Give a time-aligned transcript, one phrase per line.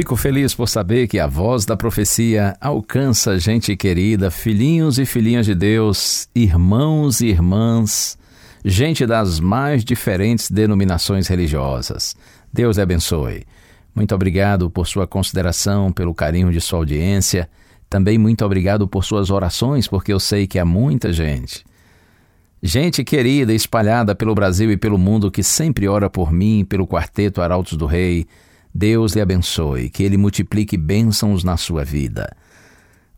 [0.00, 5.44] Fico feliz por saber que a voz da profecia alcança gente querida, filhinhos e filhinhas
[5.44, 8.16] de Deus, irmãos e irmãs,
[8.64, 12.16] gente das mais diferentes denominações religiosas.
[12.50, 13.44] Deus abençoe.
[13.94, 17.46] Muito obrigado por sua consideração, pelo carinho de sua audiência.
[17.90, 21.62] Também muito obrigado por suas orações, porque eu sei que há muita gente.
[22.62, 27.42] Gente querida espalhada pelo Brasil e pelo mundo que sempre ora por mim, pelo quarteto
[27.42, 28.26] Arautos do Rei.
[28.74, 32.34] Deus lhe abençoe, que ele multiplique bênçãos na sua vida.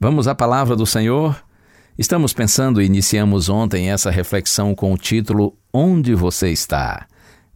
[0.01, 1.43] Vamos à palavra do Senhor?
[1.99, 7.07] Estamos pensando e iniciamos ontem essa reflexão com o título Onde você está?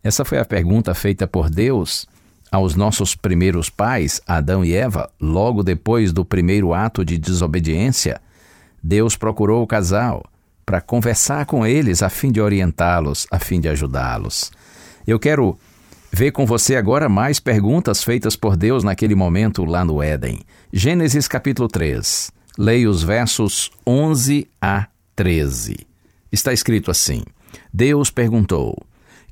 [0.05, 2.07] Essa foi a pergunta feita por Deus
[2.53, 8.21] aos nossos primeiros pais, Adão e Eva, logo depois do primeiro ato de desobediência.
[8.83, 10.25] Deus procurou o casal
[10.65, 14.53] para conversar com eles a fim de orientá-los, a fim de ajudá-los.
[15.07, 15.59] Eu quero
[16.17, 20.41] ver com você agora mais perguntas feitas por Deus naquele momento lá no Éden.
[20.73, 22.33] Gênesis capítulo 3.
[22.57, 25.77] Leia os versos 11 a 13.
[26.33, 27.23] Está escrito assim:
[27.71, 28.83] Deus perguntou: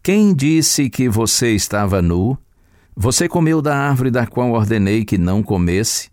[0.03, 2.37] Quem disse que você estava nu?
[2.95, 6.11] Você comeu da árvore da qual ordenei que não comesse?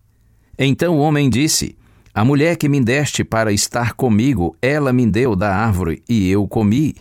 [0.57, 1.75] Então o homem disse:
[2.13, 6.47] A mulher que me deste para estar comigo, ela me deu da árvore e eu
[6.47, 6.95] comi.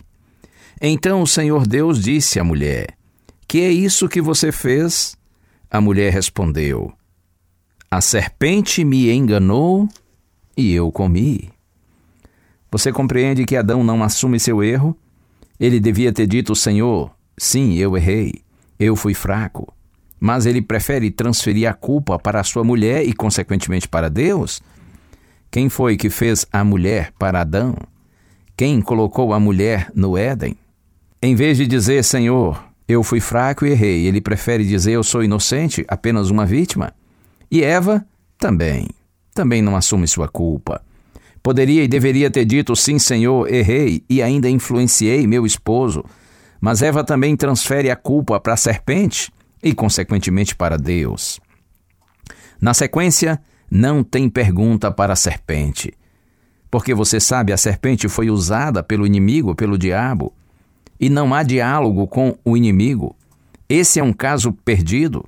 [0.81, 3.00] Então o Senhor Deus disse à mulher:
[3.51, 5.17] Que é isso que você fez?
[5.69, 6.93] A mulher respondeu:
[7.91, 9.89] A serpente me enganou
[10.55, 11.49] e eu comi.
[12.71, 14.97] Você compreende que Adão não assume seu erro?
[15.59, 18.35] Ele devia ter dito: Senhor, sim, eu errei,
[18.79, 19.73] eu fui fraco.
[20.17, 24.61] Mas ele prefere transferir a culpa para a sua mulher e, consequentemente, para Deus?
[25.51, 27.75] Quem foi que fez a mulher para Adão?
[28.55, 30.55] Quem colocou a mulher no Éden?
[31.21, 35.23] Em vez de dizer, Senhor, eu fui fraco e errei, ele prefere dizer, eu sou
[35.23, 36.93] inocente, apenas uma vítima?
[37.49, 38.05] E Eva
[38.37, 38.87] também.
[39.33, 40.81] Também não assume sua culpa.
[41.43, 46.03] Poderia e deveria ter dito, sim, Senhor, errei e ainda influenciei meu esposo.
[46.59, 49.31] Mas Eva também transfere a culpa para a serpente
[49.63, 51.39] e, consequentemente, para Deus.
[52.59, 55.93] Na sequência, não tem pergunta para a serpente.
[56.69, 60.33] Porque você sabe, a serpente foi usada pelo inimigo, pelo diabo,
[61.01, 63.15] e não há diálogo com o inimigo.
[63.67, 65.25] Esse é um caso perdido.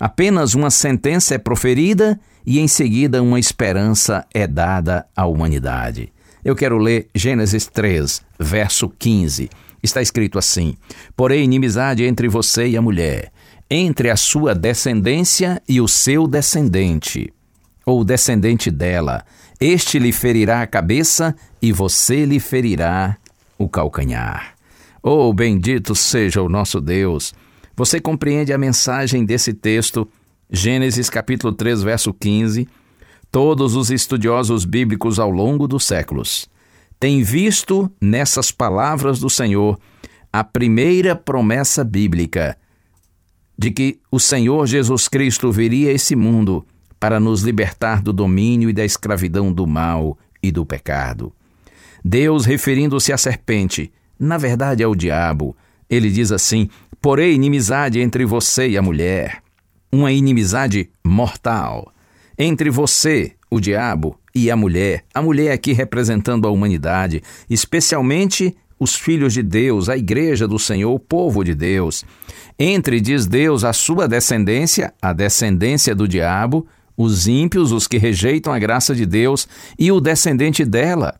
[0.00, 6.12] Apenas uma sentença é proferida e em seguida uma esperança é dada à humanidade.
[6.44, 9.48] Eu quero ler Gênesis 3, verso 15.
[9.82, 10.76] Está escrito assim:
[11.16, 13.30] Porém, inimizade entre você e a mulher,
[13.70, 17.32] entre a sua descendência e o seu descendente,
[17.84, 19.24] ou descendente dela.
[19.60, 23.16] Este lhe ferirá a cabeça e você lhe ferirá
[23.58, 24.57] o calcanhar.
[25.10, 27.32] Oh, bendito seja o nosso Deus!
[27.74, 30.06] Você compreende a mensagem desse texto,
[30.50, 32.68] Gênesis capítulo 3, verso 15?
[33.32, 36.46] Todos os estudiosos bíblicos ao longo dos séculos
[37.00, 39.80] têm visto nessas palavras do Senhor
[40.30, 42.58] a primeira promessa bíblica
[43.56, 46.66] de que o Senhor Jesus Cristo viria a esse mundo
[47.00, 51.32] para nos libertar do domínio e da escravidão do mal e do pecado.
[52.04, 55.56] Deus, referindo-se à serpente, na verdade é o diabo,
[55.88, 56.68] ele diz assim:
[57.00, 59.42] Porém, inimizade entre você e a mulher,
[59.90, 61.92] uma inimizade mortal,
[62.36, 68.94] entre você, o diabo, e a mulher, a mulher aqui representando a humanidade, especialmente os
[68.94, 72.04] filhos de Deus, a igreja do Senhor, o povo de Deus.
[72.58, 76.66] Entre, diz Deus, a sua descendência, a descendência do diabo,
[76.96, 79.48] os ímpios, os que rejeitam a graça de Deus,
[79.78, 81.18] e o descendente dela,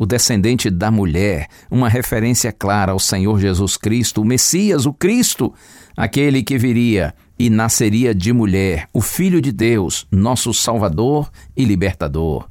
[0.00, 5.52] o descendente da mulher, uma referência clara ao Senhor Jesus Cristo, o Messias, o Cristo,
[5.94, 12.48] aquele que viria e nasceria de mulher, o Filho de Deus, nosso Salvador e Libertador.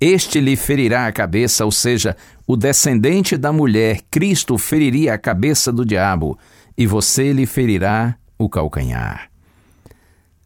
[0.00, 5.70] Este lhe ferirá a cabeça, ou seja, o descendente da mulher, Cristo, feriria a cabeça
[5.70, 6.38] do diabo,
[6.74, 9.28] e você lhe ferirá o calcanhar.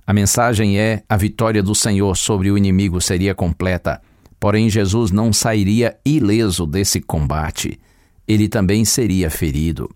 [0.05, 4.03] A mensagem é: a vitória do Senhor sobre o inimigo seria completa,
[4.43, 7.79] porém Jesus não sairia ileso desse combate.
[8.27, 9.89] Ele também seria ferido.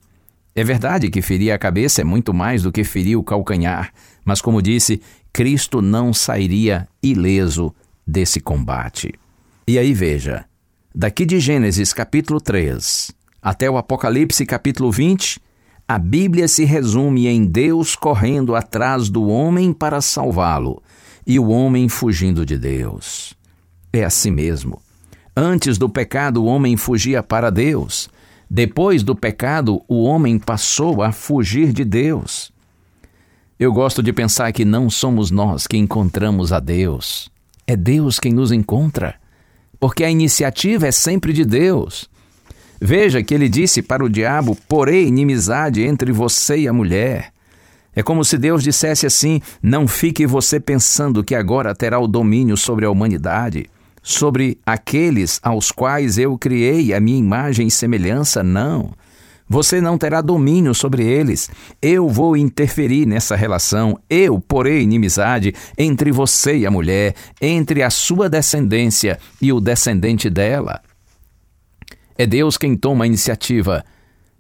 [0.54, 3.92] É verdade que ferir a cabeça é muito mais do que ferir o calcanhar,
[4.24, 5.02] mas, como disse,
[5.32, 7.74] Cristo não sairia ileso
[8.06, 9.12] desse combate.
[9.66, 10.44] E aí veja,
[10.94, 13.10] daqui de Gênesis capítulo 3
[13.42, 15.40] até o Apocalipse capítulo 20,
[15.88, 20.80] a Bíblia se resume em Deus correndo atrás do homem para salvá-lo
[21.26, 23.35] e o homem fugindo de Deus.
[23.96, 24.80] É assim mesmo.
[25.34, 28.08] Antes do pecado, o homem fugia para Deus.
[28.48, 32.52] Depois do pecado, o homem passou a fugir de Deus.
[33.58, 37.30] Eu gosto de pensar que não somos nós que encontramos a Deus.
[37.66, 39.16] É Deus quem nos encontra
[39.78, 42.08] porque a iniciativa é sempre de Deus.
[42.80, 47.32] Veja que ele disse para o diabo: porém inimizade entre você e a mulher.
[47.94, 52.56] É como se Deus dissesse assim: não fique você pensando que agora terá o domínio
[52.56, 53.66] sobre a humanidade,
[54.06, 58.92] sobre aqueles aos quais eu criei a minha imagem e semelhança, não.
[59.48, 61.50] Você não terá domínio sobre eles.
[61.82, 63.98] Eu vou interferir nessa relação.
[64.08, 70.30] Eu porei inimizade entre você e a mulher, entre a sua descendência e o descendente
[70.30, 70.80] dela.
[72.16, 73.84] É Deus quem toma a iniciativa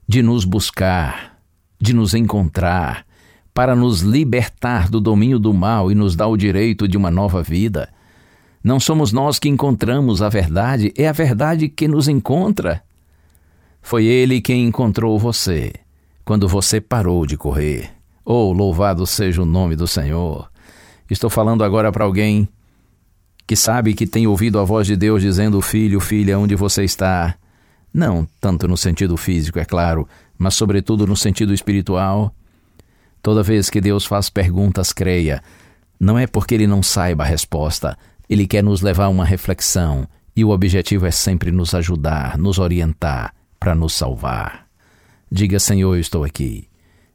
[0.06, 1.40] de nos buscar,
[1.80, 3.04] de nos encontrar,
[3.52, 7.42] para nos libertar do domínio do mal e nos dar o direito de uma nova
[7.42, 7.95] vida.
[8.66, 12.82] Não somos nós que encontramos a verdade, é a verdade que nos encontra.
[13.80, 15.72] Foi ele quem encontrou você
[16.24, 17.92] quando você parou de correr.
[18.24, 20.50] Oh, louvado seja o nome do Senhor.
[21.08, 22.48] Estou falando agora para alguém
[23.46, 27.36] que sabe que tem ouvido a voz de Deus dizendo: Filho, filha, onde você está?
[27.94, 32.34] Não tanto no sentido físico, é claro, mas sobretudo no sentido espiritual.
[33.22, 35.40] Toda vez que Deus faz perguntas, creia.
[36.00, 37.96] Não é porque ele não saiba a resposta,
[38.28, 42.58] ele quer nos levar a uma reflexão, e o objetivo é sempre nos ajudar, nos
[42.58, 44.66] orientar, para nos salvar.
[45.30, 46.68] Diga, Senhor, eu estou aqui.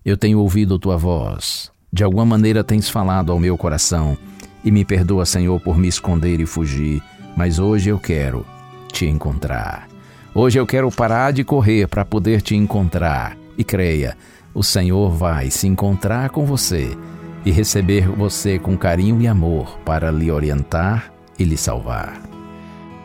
[0.03, 1.71] Eu tenho ouvido tua voz.
[1.93, 4.17] De alguma maneira tens falado ao meu coração.
[4.63, 7.01] E me perdoa, Senhor, por me esconder e fugir.
[7.35, 8.45] Mas hoje eu quero
[8.91, 9.87] te encontrar.
[10.33, 13.37] Hoje eu quero parar de correr para poder te encontrar.
[13.57, 14.17] E creia,
[14.53, 16.97] o Senhor vai se encontrar com você
[17.45, 22.21] e receber você com carinho e amor para lhe orientar e lhe salvar.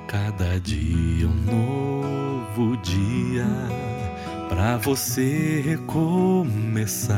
[0.06, 3.46] Cada dia um novo dia
[4.48, 7.16] para você recomeçar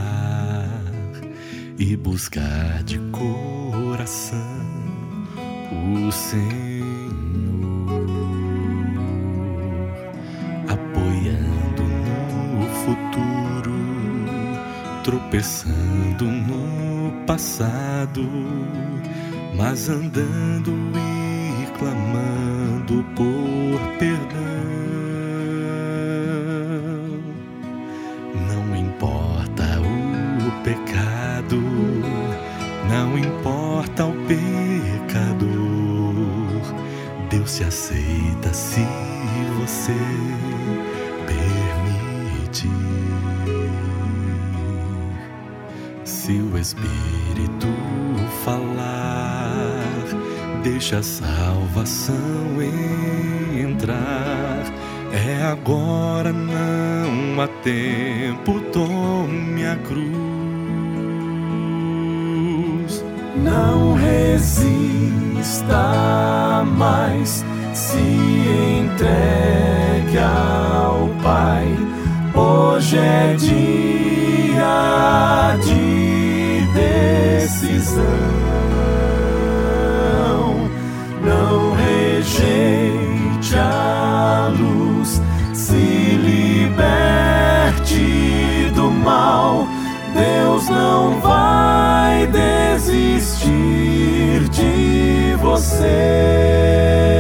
[1.78, 4.68] e buscar de coração
[6.06, 6.48] o Senhor,
[10.68, 13.72] apoiando no futuro,
[15.04, 16.57] tropeçando no
[17.28, 18.26] passado,
[19.54, 24.38] mas andando e clamando por perdão.
[28.48, 31.60] Não importa o pecado,
[32.88, 35.58] não importa o pecador.
[37.28, 38.86] Deus se aceita se
[39.58, 39.92] você
[46.28, 47.68] Se o Espírito
[48.44, 50.04] falar
[50.62, 52.14] deixa a salvação
[53.58, 54.62] entrar.
[55.10, 60.12] É agora, não há tempo, tome a cruz.
[63.42, 64.52] Não resista
[66.76, 67.42] mais,
[67.72, 67.96] se
[68.82, 71.74] entregue ao Pai.
[72.34, 73.87] Hoje é dia
[95.40, 97.14] você.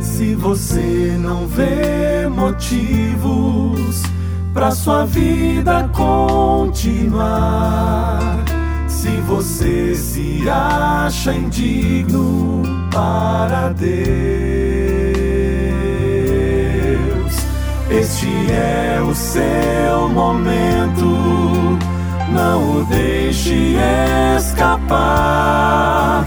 [0.00, 4.02] Se você não vê motivos
[4.54, 7.22] para sua vida continuar,
[8.86, 14.61] se você se acha indigno para Deus
[17.92, 21.04] este é o seu momento.
[22.30, 23.76] Não o deixe
[24.38, 26.24] escapar.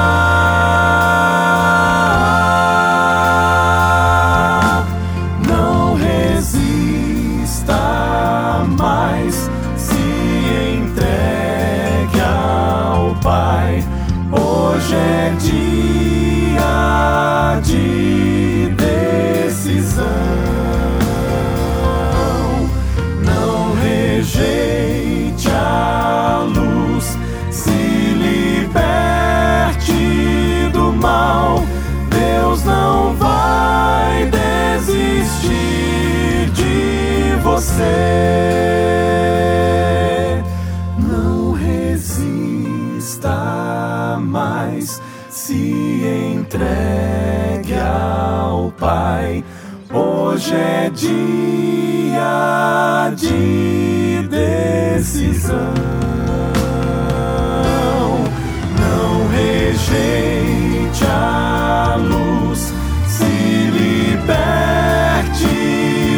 [45.31, 49.43] Se entregue ao Pai.
[49.93, 52.19] Hoje é dia
[53.15, 55.73] de decisão.
[58.77, 62.73] Não rejeite a luz,
[63.07, 63.23] se
[63.71, 64.35] liberte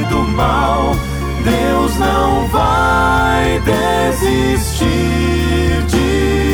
[0.09, 0.95] do mal.
[1.43, 4.83] Deus não vai desistir
[5.87, 6.52] de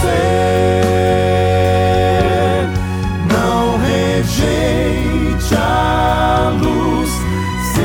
[0.00, 0.16] você.
[3.28, 7.10] Não rejeite a luz,
[7.72, 7.80] se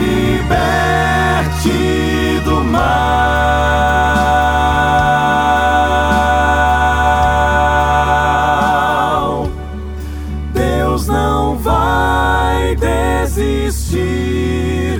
[0.00, 0.80] liberte
[2.44, 2.88] do mal.
[10.54, 13.98] Deus não vai desistir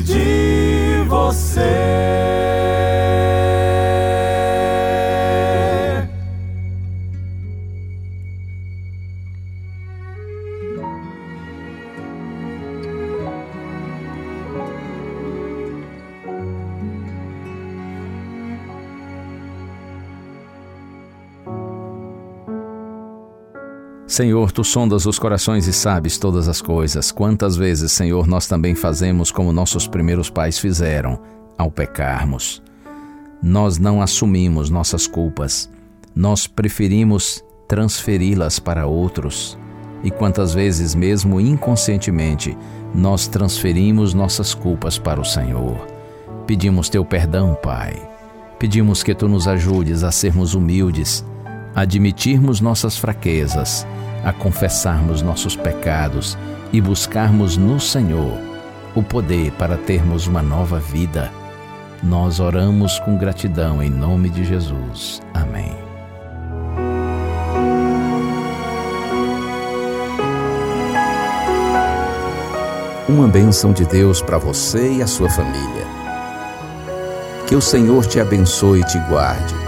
[0.03, 2.19] de você.
[24.09, 27.13] Senhor, tu sondas os corações e sabes todas as coisas.
[27.13, 31.21] Quantas vezes, Senhor, nós também fazemos como nossos primeiros pais fizeram
[31.59, 32.63] ao pecarmos.
[33.43, 35.69] Nós não assumimos nossas culpas,
[36.17, 39.59] nós preferimos transferi-las para outros.
[40.03, 42.57] E quantas vezes, mesmo inconscientemente,
[42.95, 45.87] nós transferimos nossas culpas para o Senhor.
[46.47, 47.95] Pedimos teu perdão, Pai.
[48.59, 51.23] Pedimos que tu nos ajudes a sermos humildes,
[51.79, 53.87] admitirmos nossas fraquezas,
[54.25, 56.37] a confessarmos nossos pecados
[56.73, 58.37] e buscarmos no Senhor
[58.97, 61.31] o poder para termos uma nova vida.
[62.03, 65.23] Nós oramos com gratidão em nome de Jesus.
[65.33, 65.73] Amém.
[73.09, 75.87] Uma bênção de Deus para você e a sua família.
[77.47, 79.68] Que o Senhor te abençoe e te guarde.